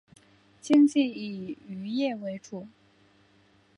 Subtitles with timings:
[0.59, 2.67] 经济以渔业为主。